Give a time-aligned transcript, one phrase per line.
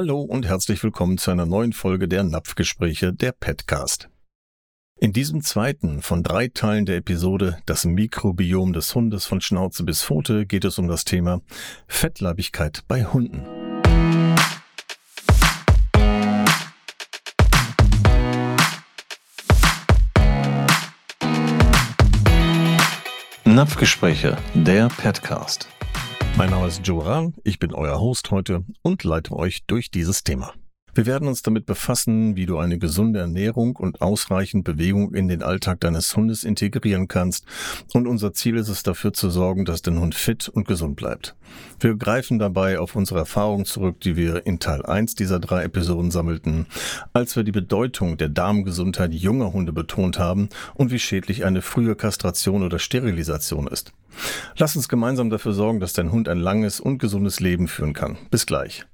[0.00, 4.08] Hallo und herzlich willkommen zu einer neuen Folge der Napfgespräche der Petcast.
[5.00, 10.04] In diesem zweiten von drei Teilen der Episode Das Mikrobiom des Hundes von Schnauze bis
[10.04, 11.40] Pfote geht es um das Thema
[11.88, 13.42] Fettleibigkeit bei Hunden.
[23.44, 25.68] Napfgespräche, der Petcast.
[26.38, 30.22] Mein Name ist Joe Rahn, ich bin euer Host heute und leite euch durch dieses
[30.22, 30.54] Thema.
[30.94, 35.42] Wir werden uns damit befassen, wie du eine gesunde Ernährung und ausreichend Bewegung in den
[35.42, 37.44] Alltag deines Hundes integrieren kannst.
[37.92, 41.34] Und unser Ziel ist es dafür zu sorgen, dass dein Hund fit und gesund bleibt.
[41.80, 46.12] Wir greifen dabei auf unsere Erfahrungen zurück, die wir in Teil 1 dieser drei Episoden
[46.12, 46.66] sammelten,
[47.12, 51.96] als wir die Bedeutung der Darmgesundheit junger Hunde betont haben und wie schädlich eine frühe
[51.96, 53.92] Kastration oder Sterilisation ist.
[54.56, 58.18] Lass uns gemeinsam dafür sorgen, dass dein Hund ein langes und gesundes Leben führen kann.
[58.30, 58.86] Bis gleich.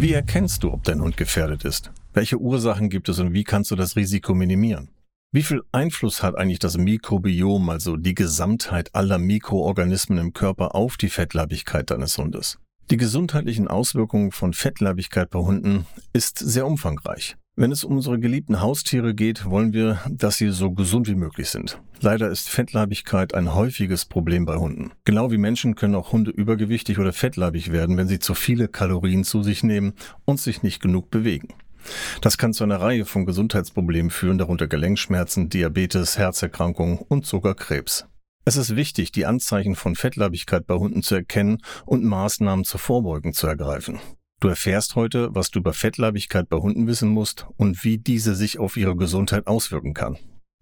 [0.00, 1.90] Wie erkennst du, ob dein Hund gefährdet ist?
[2.14, 4.88] Welche Ursachen gibt es und wie kannst du das Risiko minimieren?
[5.30, 10.96] Wie viel Einfluss hat eigentlich das Mikrobiom, also die Gesamtheit aller Mikroorganismen im Körper, auf
[10.96, 12.58] die Fettleibigkeit deines Hundes?
[12.90, 17.36] Die gesundheitlichen Auswirkungen von Fettleibigkeit bei Hunden ist sehr umfangreich.
[17.54, 21.50] Wenn es um unsere geliebten Haustiere geht, wollen wir, dass sie so gesund wie möglich
[21.50, 21.80] sind.
[22.00, 24.90] Leider ist Fettleibigkeit ein häufiges Problem bei Hunden.
[25.04, 29.22] Genau wie Menschen können auch Hunde übergewichtig oder fettleibig werden, wenn sie zu viele Kalorien
[29.22, 29.92] zu sich nehmen
[30.24, 31.54] und sich nicht genug bewegen.
[32.22, 38.06] Das kann zu einer Reihe von Gesundheitsproblemen führen, darunter Gelenkschmerzen, Diabetes, Herzerkrankungen und sogar Krebs.
[38.44, 43.34] Es ist wichtig, die Anzeichen von Fettleibigkeit bei Hunden zu erkennen und Maßnahmen zur Vorbeugung
[43.34, 44.00] zu ergreifen.
[44.40, 48.58] Du erfährst heute, was du über Fettleibigkeit bei Hunden wissen musst und wie diese sich
[48.58, 50.16] auf ihre Gesundheit auswirken kann.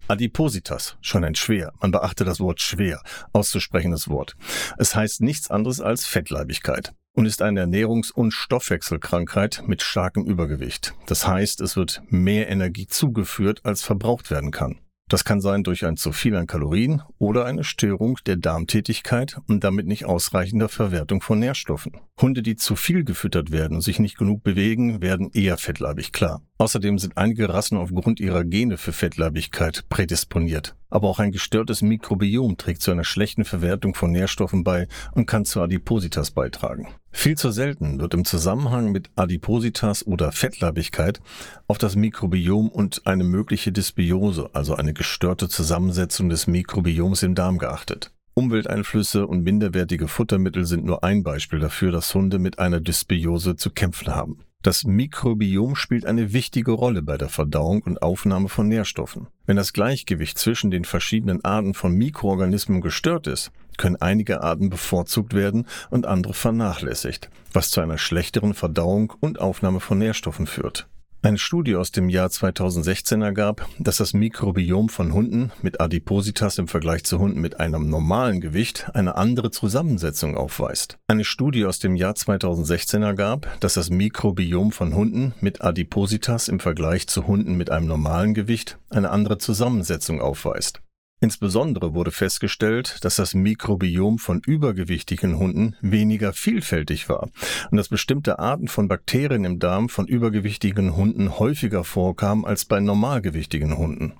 [0.09, 4.35] Adipositas, schon ein schwer, man beachte das Wort schwer, auszusprechendes Wort.
[4.77, 10.93] Es heißt nichts anderes als Fettleibigkeit und ist eine Ernährungs- und Stoffwechselkrankheit mit starkem Übergewicht.
[11.05, 14.79] Das heißt, es wird mehr Energie zugeführt, als verbraucht werden kann.
[15.09, 19.63] Das kann sein durch ein zu viel an Kalorien oder eine Störung der Darmtätigkeit und
[19.63, 21.97] damit nicht ausreichender Verwertung von Nährstoffen.
[22.21, 26.43] Hunde, die zu viel gefüttert werden und sich nicht genug bewegen, werden eher fettleibig, klar.
[26.61, 30.75] Außerdem sind einige Rassen aufgrund ihrer Gene für Fettleibigkeit prädisponiert.
[30.89, 35.45] Aber auch ein gestörtes Mikrobiom trägt zu einer schlechten Verwertung von Nährstoffen bei und kann
[35.45, 36.89] zu Adipositas beitragen.
[37.13, 41.21] Viel zu selten wird im Zusammenhang mit Adipositas oder Fettleibigkeit
[41.67, 47.57] auf das Mikrobiom und eine mögliche Dysbiose, also eine gestörte Zusammensetzung des Mikrobioms im Darm
[47.57, 48.11] geachtet.
[48.33, 53.69] Umwelteinflüsse und minderwertige Futtermittel sind nur ein Beispiel dafür, dass Hunde mit einer Dysbiose zu
[53.69, 54.43] kämpfen haben.
[54.61, 59.27] Das Mikrobiom spielt eine wichtige Rolle bei der Verdauung und Aufnahme von Nährstoffen.
[59.45, 65.33] Wenn das Gleichgewicht zwischen den verschiedenen Arten von Mikroorganismen gestört ist, können einige Arten bevorzugt
[65.33, 70.88] werden und andere vernachlässigt, was zu einer schlechteren Verdauung und Aufnahme von Nährstoffen führt.
[71.21, 76.69] Eine Studie aus dem Jahr 2016 ergab, dass das Mikrobiom von Hunden mit Adipositas im
[76.69, 80.97] Vergleich zu Hunden mit einem normalen Gewicht eine andere Zusammensetzung aufweist.
[81.09, 86.61] Eine Studie aus dem Jahr 2016 ergab, dass das Mikrobiom von Hunden mit Adipositas im
[86.61, 90.79] Vergleich zu Hunden mit einem normalen Gewicht eine andere Zusammensetzung aufweist.
[91.21, 97.29] Insbesondere wurde festgestellt, dass das Mikrobiom von übergewichtigen Hunden weniger vielfältig war
[97.71, 102.79] und dass bestimmte Arten von Bakterien im Darm von übergewichtigen Hunden häufiger vorkamen als bei
[102.79, 104.13] normalgewichtigen Hunden.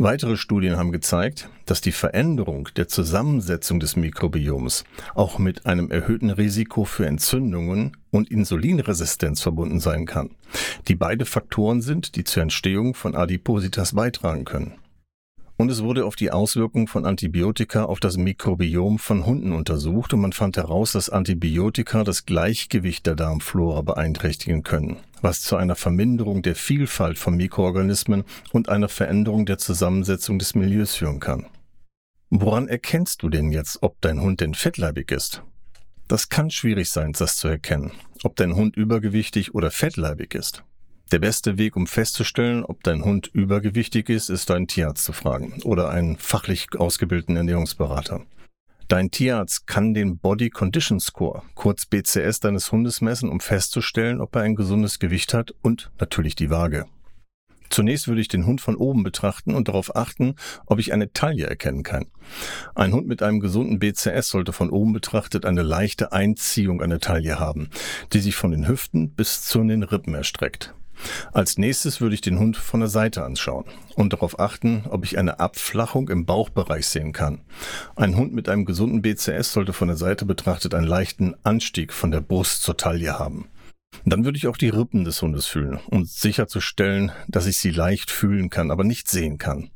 [0.00, 4.84] Weitere Studien haben gezeigt, dass die Veränderung der Zusammensetzung des Mikrobioms
[5.16, 10.30] auch mit einem erhöhten Risiko für Entzündungen und Insulinresistenz verbunden sein kann,
[10.86, 14.74] die beide Faktoren sind, die zur Entstehung von Adipositas beitragen können
[15.58, 20.20] und es wurde auf die Auswirkungen von Antibiotika auf das Mikrobiom von Hunden untersucht und
[20.20, 26.42] man fand heraus, dass Antibiotika das Gleichgewicht der Darmflora beeinträchtigen können, was zu einer Verminderung
[26.42, 31.46] der Vielfalt von Mikroorganismen und einer Veränderung der Zusammensetzung des Milieus führen kann.
[32.30, 35.42] Woran erkennst du denn jetzt, ob dein Hund denn fettleibig ist?
[36.06, 37.90] Das kann schwierig sein, das zu erkennen,
[38.22, 40.62] ob dein Hund übergewichtig oder fettleibig ist.
[41.10, 45.54] Der beste Weg, um festzustellen, ob dein Hund übergewichtig ist, ist deinen Tierarzt zu fragen
[45.64, 48.26] oder einen fachlich ausgebildeten Ernährungsberater.
[48.88, 54.36] Dein Tierarzt kann den Body Condition Score, kurz BCS, deines Hundes messen, um festzustellen, ob
[54.36, 56.84] er ein gesundes Gewicht hat und natürlich die Waage.
[57.70, 60.34] Zunächst würde ich den Hund von oben betrachten und darauf achten,
[60.66, 62.06] ob ich eine Taille erkennen kann.
[62.74, 67.00] Ein Hund mit einem gesunden BCS sollte von oben betrachtet eine leichte Einziehung an der
[67.00, 67.70] Taille haben,
[68.12, 70.74] die sich von den Hüften bis zu den Rippen erstreckt.
[71.32, 73.64] Als nächstes würde ich den Hund von der Seite anschauen
[73.94, 77.40] und darauf achten, ob ich eine Abflachung im Bauchbereich sehen kann.
[77.96, 82.10] Ein Hund mit einem gesunden BCS sollte von der Seite betrachtet einen leichten Anstieg von
[82.10, 83.48] der Brust zur Taille haben.
[84.04, 88.10] Dann würde ich auch die Rippen des Hundes fühlen, um sicherzustellen, dass ich sie leicht
[88.10, 89.70] fühlen kann, aber nicht sehen kann.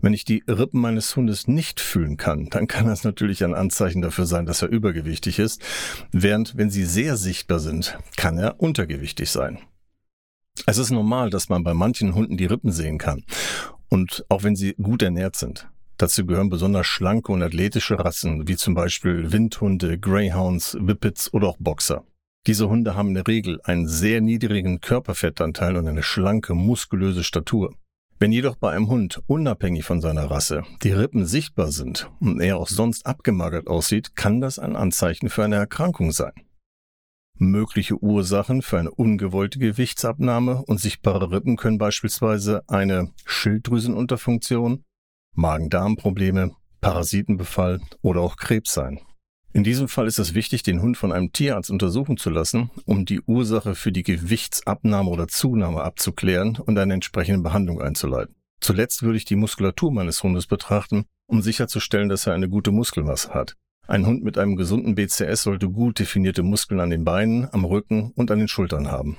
[0.00, 4.02] Wenn ich die Rippen meines Hundes nicht fühlen kann, dann kann das natürlich ein Anzeichen
[4.02, 5.62] dafür sein, dass er übergewichtig ist,
[6.12, 9.58] während wenn sie sehr sichtbar sind, kann er untergewichtig sein.
[10.66, 13.24] Es ist normal, dass man bei manchen Hunden die Rippen sehen kann.
[13.90, 15.68] Und auch wenn sie gut ernährt sind.
[15.98, 21.56] Dazu gehören besonders schlanke und athletische Rassen, wie zum Beispiel Windhunde, Greyhounds, Whippets oder auch
[21.58, 22.04] Boxer.
[22.46, 27.74] Diese Hunde haben in der Regel einen sehr niedrigen Körperfettanteil und eine schlanke, muskulöse Statur.
[28.18, 32.56] Wenn jedoch bei einem Hund, unabhängig von seiner Rasse, die Rippen sichtbar sind und er
[32.56, 36.32] auch sonst abgemagert aussieht, kann das ein Anzeichen für eine Erkrankung sein.
[37.36, 44.84] Mögliche Ursachen für eine ungewollte Gewichtsabnahme und sichtbare Rippen können beispielsweise eine Schilddrüsenunterfunktion,
[45.32, 49.00] Magen-Darm-Probleme, Parasitenbefall oder auch Krebs sein.
[49.52, 53.04] In diesem Fall ist es wichtig, den Hund von einem Tierarzt untersuchen zu lassen, um
[53.04, 58.34] die Ursache für die Gewichtsabnahme oder Zunahme abzuklären und eine entsprechende Behandlung einzuleiten.
[58.60, 63.34] Zuletzt würde ich die Muskulatur meines Hundes betrachten, um sicherzustellen, dass er eine gute Muskelmasse
[63.34, 63.56] hat.
[63.86, 68.12] Ein Hund mit einem gesunden BCS sollte gut definierte Muskeln an den Beinen, am Rücken
[68.16, 69.18] und an den Schultern haben.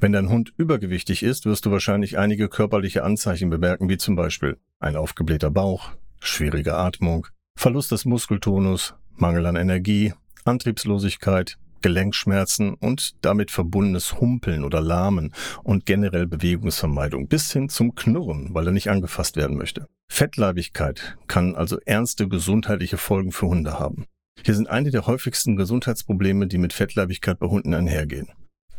[0.00, 4.56] Wenn dein Hund übergewichtig ist, wirst du wahrscheinlich einige körperliche Anzeichen bemerken, wie zum Beispiel
[4.80, 5.90] ein aufgeblähter Bauch,
[6.20, 14.80] schwierige Atmung, Verlust des Muskeltonus, Mangel an Energie, Antriebslosigkeit, Gelenkschmerzen und damit verbundenes Humpeln oder
[14.80, 19.86] Lahmen und generell Bewegungsvermeidung bis hin zum Knurren, weil er nicht angefasst werden möchte.
[20.08, 24.06] Fettleibigkeit kann also ernste gesundheitliche Folgen für Hunde haben.
[24.44, 28.28] Hier sind eine der häufigsten Gesundheitsprobleme, die mit Fettleibigkeit bei Hunden einhergehen.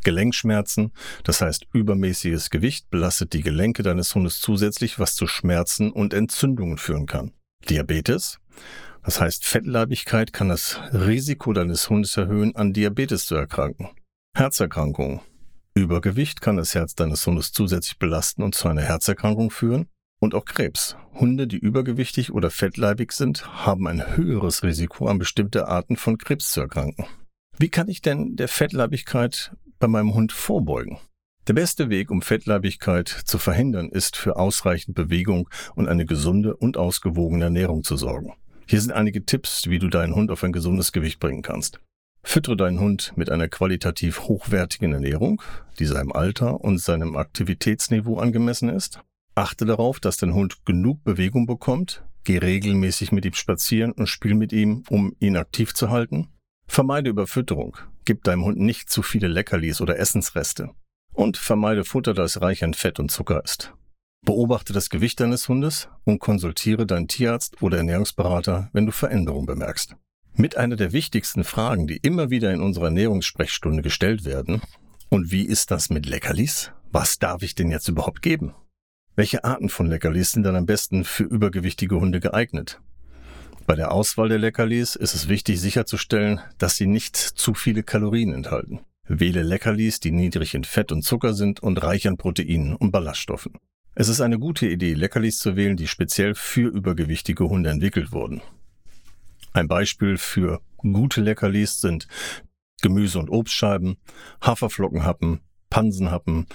[0.03, 0.91] Gelenkschmerzen,
[1.23, 6.77] das heißt übermäßiges Gewicht, belastet die Gelenke deines Hundes zusätzlich, was zu Schmerzen und Entzündungen
[6.77, 7.31] führen kann.
[7.69, 8.39] Diabetes,
[9.03, 13.89] das heißt Fettleibigkeit kann das Risiko deines Hundes erhöhen, an Diabetes zu erkranken.
[14.35, 15.21] Herzerkrankungen.
[15.75, 19.87] Übergewicht kann das Herz deines Hundes zusätzlich belasten und zu einer Herzerkrankung führen
[20.19, 20.95] und auch Krebs.
[21.13, 26.51] Hunde, die übergewichtig oder fettleibig sind, haben ein höheres Risiko, an bestimmte Arten von Krebs
[26.51, 27.05] zu erkranken.
[27.57, 30.99] Wie kann ich denn der Fettleibigkeit bei meinem Hund vorbeugen?
[31.47, 36.77] Der beste Weg, um Fettleibigkeit zu verhindern, ist für ausreichend Bewegung und eine gesunde und
[36.77, 38.33] ausgewogene Ernährung zu sorgen.
[38.65, 41.81] Hier sind einige Tipps, wie du deinen Hund auf ein gesundes Gewicht bringen kannst.
[42.23, 45.41] Füttere deinen Hund mit einer qualitativ hochwertigen Ernährung,
[45.79, 49.01] die seinem Alter und seinem Aktivitätsniveau angemessen ist.
[49.35, 52.05] Achte darauf, dass dein Hund genug Bewegung bekommt.
[52.23, 56.29] Geh regelmäßig mit ihm spazieren und spiel mit ihm, um ihn aktiv zu halten.
[56.67, 57.75] Vermeide Überfütterung.
[58.05, 60.69] Gib deinem Hund nicht zu viele Leckerlis oder Essensreste.
[61.13, 63.73] Und vermeide Futter, das reich an Fett und Zucker ist.
[64.25, 69.95] Beobachte das Gewicht deines Hundes und konsultiere deinen Tierarzt oder Ernährungsberater, wenn du Veränderungen bemerkst.
[70.35, 74.61] Mit einer der wichtigsten Fragen, die immer wieder in unserer Ernährungssprechstunde gestellt werden,
[75.09, 76.71] und wie ist das mit Leckerlis?
[76.91, 78.55] Was darf ich denn jetzt überhaupt geben?
[79.15, 82.81] Welche Arten von Leckerlis sind dann am besten für übergewichtige Hunde geeignet?
[83.67, 88.33] Bei der Auswahl der Leckerlis ist es wichtig sicherzustellen, dass sie nicht zu viele Kalorien
[88.33, 88.79] enthalten.
[89.07, 93.53] Wähle Leckerlis, die niedrig in Fett und Zucker sind und reich an Proteinen und Ballaststoffen.
[93.95, 98.41] Es ist eine gute Idee, Leckerlis zu wählen, die speziell für übergewichtige Hunde entwickelt wurden.
[99.51, 102.07] Ein Beispiel für gute Leckerlis sind
[102.81, 103.97] Gemüse- und Obstscheiben,
[104.41, 106.47] Haferflockenhappen, Pansenhappen,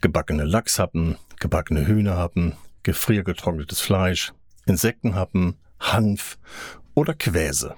[0.00, 4.32] gebackene Lachshappen, gebackene Hühnerhappen, gefriergetrocknetes Fleisch,
[4.66, 6.38] Insektenhappen, Hanf
[6.94, 7.76] oder Quäse.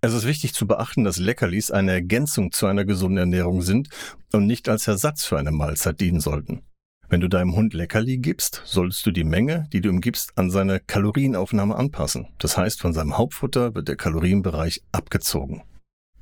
[0.00, 3.88] Es ist wichtig zu beachten, dass Leckerlis eine Ergänzung zu einer gesunden Ernährung sind
[4.32, 6.62] und nicht als Ersatz für eine Mahlzeit dienen sollten.
[7.08, 10.50] Wenn du deinem Hund Leckerli gibst, solltest du die Menge, die du ihm gibst, an
[10.50, 12.28] seine Kalorienaufnahme anpassen.
[12.38, 15.62] Das heißt, von seinem Hauptfutter wird der Kalorienbereich abgezogen.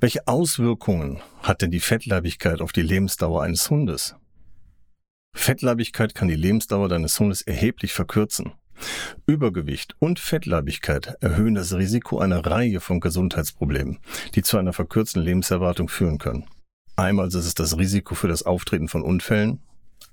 [0.01, 4.15] Welche Auswirkungen hat denn die Fettleibigkeit auf die Lebensdauer eines Hundes?
[5.35, 8.53] Fettleibigkeit kann die Lebensdauer deines Hundes erheblich verkürzen.
[9.27, 13.99] Übergewicht und Fettleibigkeit erhöhen das Risiko einer Reihe von Gesundheitsproblemen,
[14.35, 16.47] die zu einer verkürzten Lebenserwartung führen können.
[16.97, 19.61] Einmal ist es das Risiko für das Auftreten von Unfällen,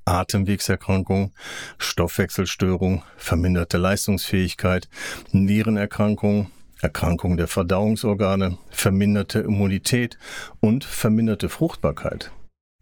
[0.05, 1.34] Atemwegserkrankung,
[1.77, 4.89] Stoffwechselstörung, verminderte Leistungsfähigkeit,
[5.32, 6.51] Nierenerkrankung,
[6.82, 10.17] Erkrankung der Verdauungsorgane, verminderte Immunität
[10.60, 12.32] und verminderte Fruchtbarkeit.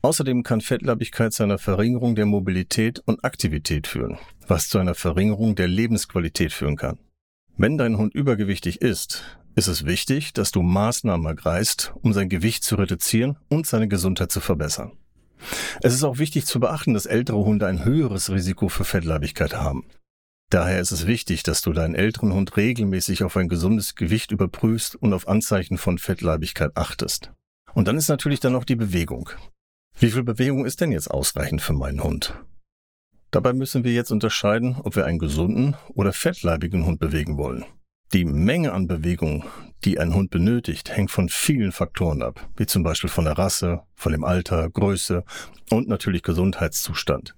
[0.04, 4.18] Außerdem kann Fettleibigkeit zu einer Verringerung der Mobilität und Aktivität führen,
[4.48, 6.98] was zu einer Verringerung der Lebensqualität führen kann.
[7.56, 9.24] Wenn dein Hund übergewichtig ist,
[9.56, 14.32] ist es wichtig, dass du Maßnahmen ergreifst, um sein Gewicht zu reduzieren und seine Gesundheit
[14.32, 14.94] zu verbessern.
[15.82, 19.86] Es ist auch wichtig zu beachten, dass ältere Hunde ein höheres Risiko für Fettleibigkeit haben.
[20.50, 24.96] Daher ist es wichtig, dass du deinen älteren Hund regelmäßig auf ein gesundes Gewicht überprüfst
[24.96, 27.32] und auf Anzeichen von Fettleibigkeit achtest.
[27.74, 29.30] Und dann ist natürlich dann noch die Bewegung.
[29.98, 32.34] Wie viel Bewegung ist denn jetzt ausreichend für meinen Hund?
[33.32, 37.66] Dabei müssen wir jetzt unterscheiden, ob wir einen gesunden oder fettleibigen Hund bewegen wollen.
[38.14, 39.46] Die Menge an Bewegung,
[39.86, 43.84] die ein Hund benötigt, hängt von vielen Faktoren ab, wie zum Beispiel von der Rasse,
[43.96, 45.24] von dem Alter, Größe
[45.70, 47.36] und natürlich Gesundheitszustand.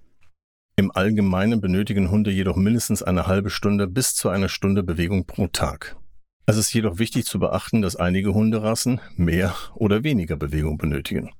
[0.74, 5.46] Im Allgemeinen benötigen Hunde jedoch mindestens eine halbe Stunde bis zu einer Stunde Bewegung pro
[5.46, 5.96] Tag.
[6.46, 11.30] Es ist jedoch wichtig zu beachten, dass einige Hunderassen mehr oder weniger Bewegung benötigen.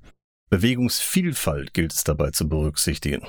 [0.55, 3.23] Bewegungsvielfalt gilt es dabei zu berücksichtigen.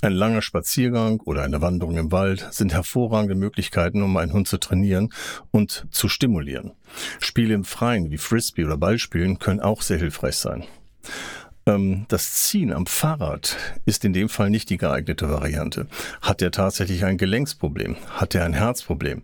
[0.00, 4.58] Ein langer Spaziergang oder eine Wanderung im Wald sind hervorragende Möglichkeiten, um einen Hund zu
[4.58, 5.10] trainieren
[5.52, 6.72] und zu stimulieren.
[7.20, 10.64] Spiele im Freien wie Frisbee oder Ballspielen können auch sehr hilfreich sein.
[11.66, 15.86] Ähm, das Ziehen am Fahrrad ist in dem Fall nicht die geeignete Variante.
[16.20, 17.94] Hat er tatsächlich ein Gelenksproblem?
[18.10, 19.22] Hat er ein Herzproblem?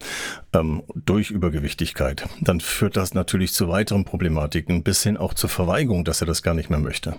[0.53, 2.29] Ähm, durch Übergewichtigkeit?
[2.41, 6.45] Dann führt das natürlich zu weiteren Problematiken bis hin auch zur Verweigerung, dass er das
[6.45, 7.17] gar nicht mehr möchte.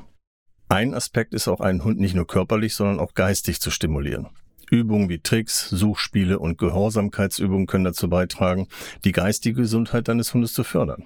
[0.71, 4.27] Ein Aspekt ist auch einen Hund nicht nur körperlich, sondern auch geistig zu stimulieren.
[4.69, 8.67] Übungen wie Tricks, Suchspiele und Gehorsamkeitsübungen können dazu beitragen,
[9.03, 11.05] die geistige Gesundheit deines Hundes zu fördern.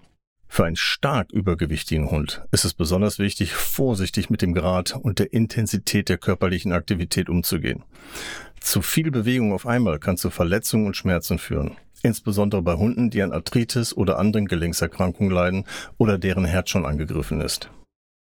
[0.50, 5.32] Für einen stark übergewichtigen Hund ist es besonders wichtig, vorsichtig mit dem Grad und der
[5.32, 7.84] Intensität der körperlichen Aktivität umzugehen.
[8.60, 11.78] Zu viel Bewegung auf einmal kann zu Verletzungen und Schmerzen führen.
[12.02, 15.64] Insbesondere bei Hunden, die an Arthritis oder anderen Gelenkserkrankungen leiden
[15.98, 17.70] oder deren Herz schon angegriffen ist.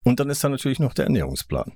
[0.04, 1.72] Und dann ist da natürlich noch der Ernährungsplan.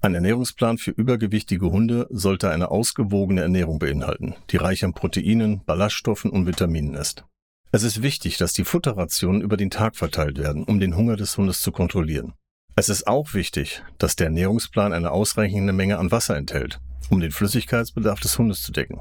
[0.00, 6.30] Ein Ernährungsplan für übergewichtige Hunde sollte eine ausgewogene Ernährung beinhalten, die reich an Proteinen, Ballaststoffen
[6.30, 7.24] und Vitaminen ist.
[7.70, 11.38] Es ist wichtig, dass die Futterrationen über den Tag verteilt werden, um den Hunger des
[11.38, 12.34] Hundes zu kontrollieren.
[12.74, 17.30] Es ist auch wichtig, dass der Ernährungsplan eine ausreichende Menge an Wasser enthält, um den
[17.30, 19.00] Flüssigkeitsbedarf des Hundes zu decken.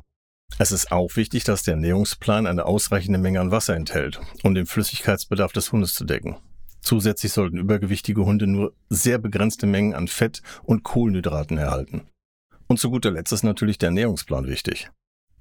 [0.59, 4.65] Es ist auch wichtig, dass der Ernährungsplan eine ausreichende Menge an Wasser enthält, um den
[4.65, 6.37] Flüssigkeitsbedarf des Hundes zu decken.
[6.81, 12.01] Zusätzlich sollten übergewichtige Hunde nur sehr begrenzte Mengen an Fett und Kohlenhydraten erhalten.
[12.67, 14.89] Und zu guter Letzt ist natürlich der Ernährungsplan wichtig.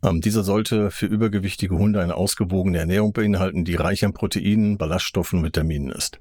[0.02, 5.40] Ähm, dieser sollte für übergewichtige Hunde eine ausgewogene Ernährung beinhalten, die reich an Proteinen, Ballaststoffen
[5.40, 6.20] und Vitaminen ist.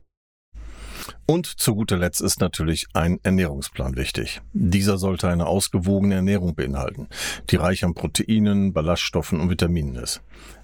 [1.26, 4.42] Und zu guter Letzt ist natürlich ein Ernährungsplan wichtig.
[4.54, 7.08] Dieser sollte eine ausgewogene Ernährung beinhalten,
[7.50, 10.22] die reich an Proteinen, Ballaststoffen und Vitaminen ist.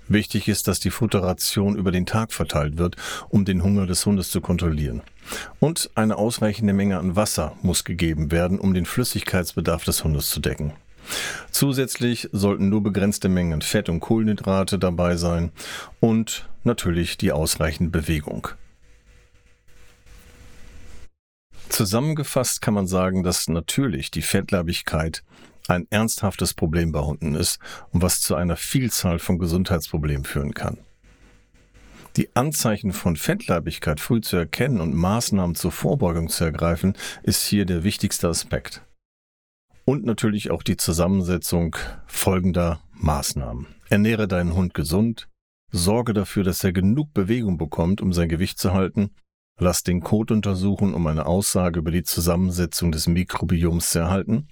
[0.07, 2.95] Wichtig ist, dass die Futterration über den Tag verteilt wird,
[3.29, 5.01] um den Hunger des Hundes zu kontrollieren.
[5.59, 10.39] Und eine ausreichende Menge an Wasser muss gegeben werden, um den Flüssigkeitsbedarf des Hundes zu
[10.39, 10.73] decken.
[11.51, 15.51] Zusätzlich sollten nur begrenzte Mengen Fett und Kohlenhydrate dabei sein
[15.99, 18.49] und natürlich die ausreichende Bewegung.
[21.69, 25.23] Zusammengefasst kann man sagen, dass natürlich die Fettleibigkeit
[25.67, 27.59] ein ernsthaftes Problem bei Hunden ist
[27.91, 30.77] und was zu einer Vielzahl von Gesundheitsproblemen führen kann.
[32.17, 37.65] Die Anzeichen von Fettleibigkeit früh zu erkennen und Maßnahmen zur Vorbeugung zu ergreifen, ist hier
[37.65, 38.81] der wichtigste Aspekt.
[39.83, 41.75] Und natürlich auch die Zusammensetzung
[42.07, 43.67] folgender Maßnahmen.
[43.89, 45.27] Ernähre deinen Hund gesund,
[45.71, 49.11] sorge dafür, dass er genug Bewegung bekommt, um sein Gewicht zu halten,
[49.59, 54.47] lass den Kot untersuchen, um eine Aussage über die Zusammensetzung des Mikrobioms zu erhalten,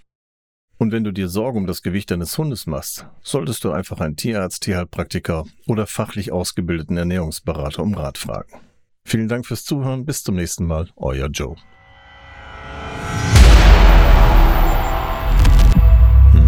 [0.78, 4.18] und wenn du dir Sorgen um das Gewicht deines Hundes machst, solltest du einfach einen
[4.18, 8.60] Tierarzt, Tierheilpraktiker oder fachlich ausgebildeten Ernährungsberater um Rat fragen.
[9.06, 11.56] Vielen Dank fürs Zuhören, bis zum nächsten Mal, euer Joe.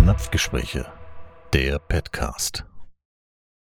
[0.05, 0.85] Napfgespräche,
[1.53, 2.65] der Petcast.